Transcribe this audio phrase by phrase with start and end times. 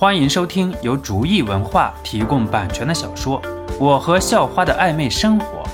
[0.00, 3.42] 欢迎收听由竹意文化提供版权的小说
[3.80, 5.64] 《我和校花的暧昧生活》，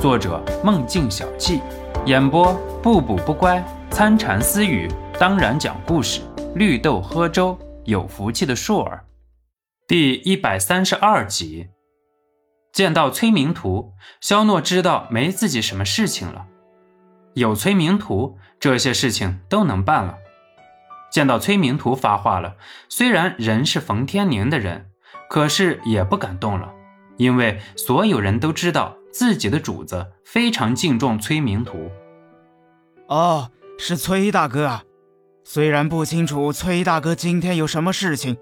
[0.00, 1.60] 作者梦境小憩，
[2.06, 3.60] 演播不补不乖、
[3.90, 6.20] 参禅私语，当然讲故事，
[6.54, 9.04] 绿豆喝粥，有福气的硕儿，
[9.88, 11.66] 第一百三十二集。
[12.72, 16.46] 见到催眠图，肖诺知道没自己什么事情了。
[17.34, 20.18] 有催眠图，这些事情都能办了。
[21.12, 22.56] 见到崔明图发话了，
[22.88, 24.86] 虽然人是冯天宁的人，
[25.28, 26.72] 可是也不敢动了，
[27.18, 31.90] 因为所有人都知道自己的主子非常敬重崔明图。
[33.08, 34.84] 哦，是崔大哥啊！
[35.44, 38.38] 虽然不清楚崔大哥今天有什么事情，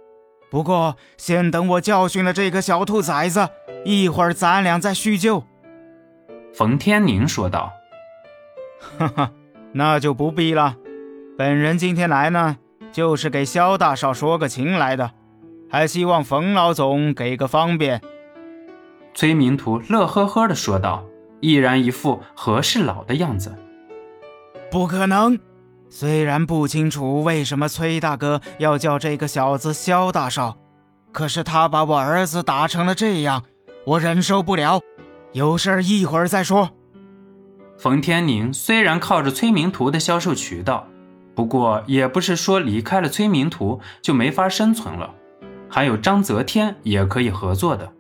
[0.48, 3.48] 不过先等我教训了这个小兔崽子，
[3.84, 5.42] 一会儿咱俩再叙旧。
[6.55, 7.73] 冯天宁说道。
[8.98, 9.33] 哈哈，
[9.73, 10.77] 那就不必了。
[11.41, 12.59] 本人今天来呢，
[12.93, 15.12] 就是给肖大少说个情来的，
[15.71, 18.03] 还希望冯老总给个方便。
[19.14, 21.03] 崔明图乐呵呵地说道，
[21.41, 23.56] 依然一副和事佬的样子。
[24.70, 25.41] 不可能！
[25.89, 30.59] 虽然不清楚为什么崔大哥要叫这个小子肖大少，
[31.11, 33.45] 可是他把我儿子打成了这样，
[33.86, 34.79] 我忍受不了。
[35.33, 36.69] 有事一会儿再说。
[37.79, 40.86] 冯天宁虽然靠着崔明图的销售渠道。
[41.41, 45.14] 不过也不是说离开了崔明图就没法生存了，
[45.70, 47.94] 还有张泽天也可以合作的。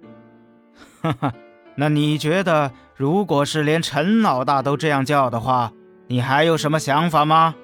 [1.00, 1.32] 哈哈，
[1.74, 5.72] 那你觉得，如果是连陈老大都这样叫的话，
[6.08, 7.54] 你还有什么想法吗？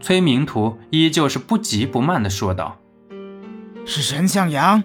[0.00, 2.76] 崔明图依旧是不急不慢的说道
[3.86, 4.82] ：“是神向阳。”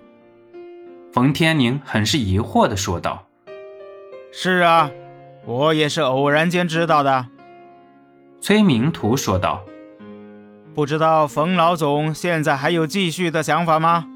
[1.11, 3.25] 冯天宁很是疑惑的说道
[4.31, 4.91] ：“是啊，
[5.47, 7.25] 我也是偶然间知道的。”
[8.39, 9.65] 崔明图说道。
[10.73, 14.08] 不知道冯老总现在还有继续的想法吗？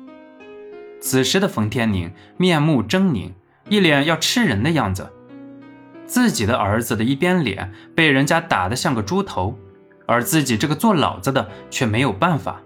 [1.02, 3.32] 此时的冯天宁面目狰狞，
[3.68, 5.12] 一脸要吃人的样子。
[6.06, 9.58] 自己的儿子的一边脸被人家打得像个猪头，
[10.06, 12.62] 而自己这个做老子的却没有办法。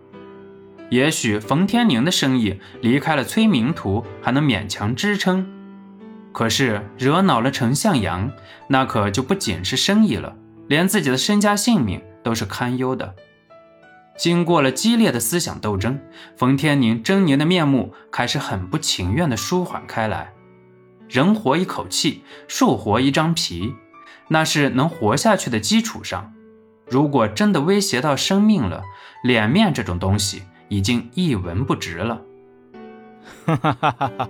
[0.90, 5.48] 也许冯天宁的生意离开了崔明图还能勉强支撑，
[6.32, 8.32] 可是惹恼了陈向阳，
[8.68, 10.36] 那可就不仅是生意了，
[10.68, 13.16] 连自己的身家性命都是堪忧的。
[14.18, 16.00] 经过了激烈的思想斗争，
[16.36, 20.34] 冯天宁狰狞的面目开始很不情愿地舒缓开来。
[21.08, 23.74] 人活一口气，树活一张皮，
[24.28, 26.34] 那是能活下去的基础上。
[26.90, 28.82] 如果真的威胁到生命了，
[29.24, 32.22] 脸面这种东西已经一文不值了。
[33.46, 34.30] 哈哈哈哈哈！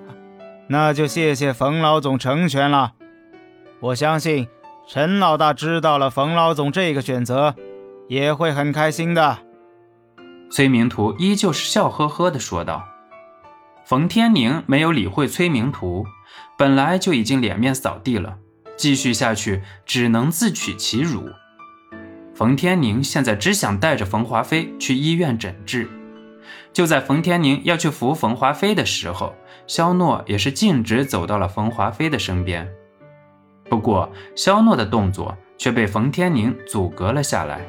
[0.68, 2.94] 那就谢谢冯老总成全了。
[3.80, 4.48] 我相信
[4.88, 7.56] 陈老大知道了冯老总这个选择，
[8.08, 9.38] 也会很开心的。
[10.50, 12.88] 崔明图依旧是笑呵呵地说道
[13.86, 16.06] ：“冯天宁没有理会崔明图，
[16.58, 18.38] 本来就已经脸面扫地了，
[18.78, 21.30] 继续下去只能自取其辱。
[22.34, 25.90] 冯天宁现在只想带着冯华飞去医院诊治。
[26.72, 29.36] 就在冯天宁要去扶冯华飞的时候，
[29.66, 32.70] 肖诺也是径直走到了冯华飞的身边。
[33.70, 37.68] 不过，肖诺的动作却被冯天宁阻隔了下来。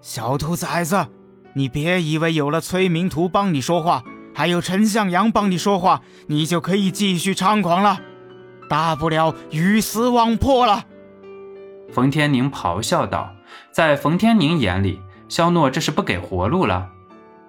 [0.00, 1.04] 小兔崽子！”
[1.54, 4.04] 你别以为有了崔明图帮你说话，
[4.34, 8.00] 还有陈向阳帮你说话，你就可以继续猖狂了。
[8.68, 10.84] 大不了鱼死网破了。
[11.92, 13.30] 冯天宁咆哮道。
[13.70, 16.88] 在冯天宁眼里，肖诺这是不给活路了。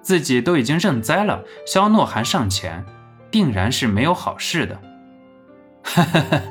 [0.02, 2.86] 自己都已经认栽了，肖诺还上前，
[3.32, 4.80] 定然是没有好事的。
[5.84, 6.42] 哈哈哈，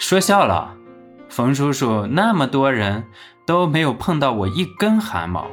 [0.00, 0.74] 说笑了，
[1.28, 3.04] 冯叔叔那么多人
[3.46, 5.46] 都没有碰到我一根汗毛。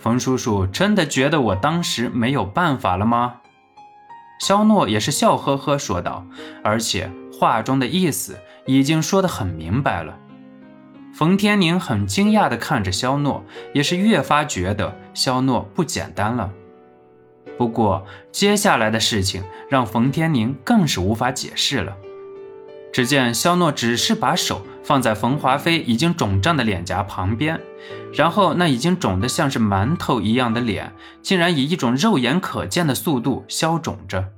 [0.00, 3.34] 冯叔叔真的觉得我当时没有办法了吗？
[4.40, 6.24] 肖诺也是笑呵呵说道，
[6.64, 10.18] 而且话中的意思已经说得很明白了。
[11.12, 13.44] 冯天宁很惊讶地看着肖诺，
[13.74, 16.50] 也是越发觉得肖诺不简单了。
[17.58, 21.94] 不过接下来的事情让冯天宁更是无法解释了。
[22.92, 27.60] 只见肖诺只是把手放在冯华飞已经肿胀的脸颊旁边，
[28.12, 30.92] 然后那已经肿得像是馒头一样的脸，
[31.22, 34.30] 竟然以一种肉眼可见的速度消肿着。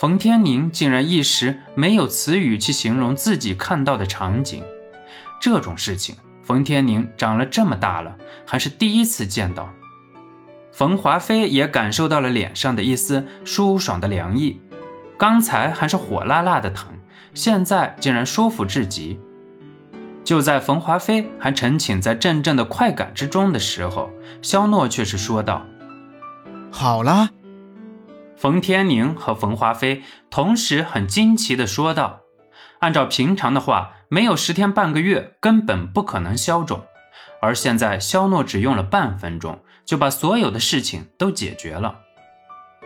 [0.00, 4.64] 冯天宁竟然一时没有词语去形容自己看到的场景。
[5.40, 9.70] 这种事情，冯天宁长了这么大了，还是第一次见到。
[10.72, 14.60] 冯华飞也感受到了脸上的一丝舒爽的凉意，
[15.16, 16.88] 刚才还是火辣辣的疼。
[17.34, 19.20] 现在竟然舒服至极。
[20.24, 24.10] 就在冯华飞还沉浸在阵阵的快感之中的时候，
[24.40, 25.66] 肖诺却是说道
[26.72, 27.28] ：“好了，
[28.36, 32.20] 冯天宁和冯华飞同时很惊奇地说道
[32.80, 36.82] ：“按照平常的话，没有十天半个月，根本不可能消肿。
[37.42, 41.96] 而现在，肖诺只用了半分钟，就把所有的事情都解决了。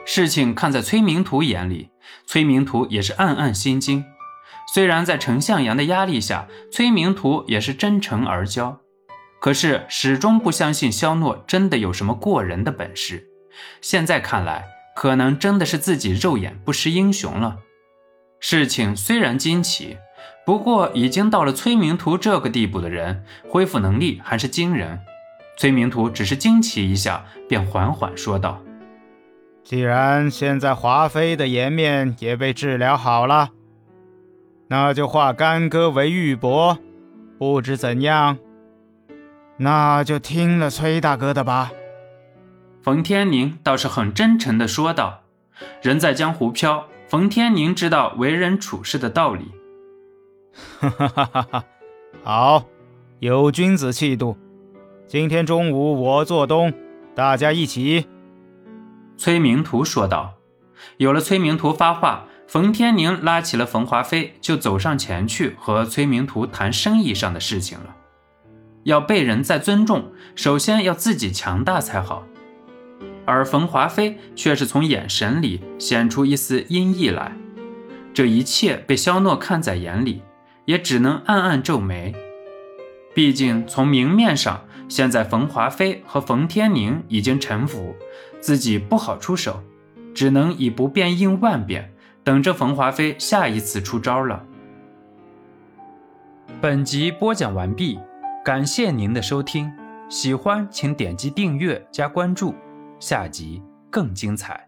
[0.05, 1.91] 事情看在崔明图眼里，
[2.27, 4.05] 崔明图也是暗暗心惊。
[4.73, 8.77] 虽然在陈向阳的压力下，崔明图也是真诚而骄，
[9.41, 13.29] 可是始终不相信肖诺真的有什么过人的本事。
[13.81, 14.65] 现在看来。”
[14.99, 17.59] 可能真的是自己肉眼不识英雄了。
[18.41, 19.97] 事情虽然惊奇，
[20.45, 24.99] 不过已经到了崔明图这个地步的人，恢复能力还是惊人。
[25.57, 28.61] 崔明图只是惊奇一下，便缓缓说道
[29.63, 33.51] ：“既然现在华妃的颜面也被治疗好了，
[34.69, 36.79] 那就化干戈为玉帛，
[37.39, 38.39] 不知怎样？
[39.57, 41.73] 那就听了崔大哥的吧。”
[42.83, 45.23] 冯天宁倒是很真诚地说道
[45.83, 49.51] ：“人在江湖飘，冯天宁知道为人处事的道理。”
[50.81, 51.65] 哈哈哈哈哈！
[52.23, 52.65] 好，
[53.21, 54.37] 有君子气度。
[55.07, 56.73] 今天中午我做东，
[57.15, 58.07] 大家一起。”
[59.17, 60.35] 崔明图说道。
[60.99, 67.95] 有了崔明图发话，冯天宁拉起了冯华飞，就走上前去和崔明图谈生意上的事情了。
[68.85, 72.25] 要被人再尊重，首先要自己强大才好。
[73.27, 77.37] 而冯华飞却是从眼神里显出一丝阴翳来，
[78.15, 80.23] 这一切被肖诺看在眼里，
[80.65, 82.15] 也只能暗暗皱眉。
[83.15, 87.95] 毕竟从明面上，现在冯华飞和冯天宁已经臣服，
[88.41, 89.63] 自己不好出手，
[90.15, 91.93] 只能以不变应万变，
[92.29, 94.45] 等着冯华飞下一次出招了。
[96.61, 97.99] 本集播讲完毕，
[98.45, 99.73] 感谢您的收听，
[100.11, 102.55] 喜欢请点击订阅加关注。
[103.01, 104.68] 下集更精彩。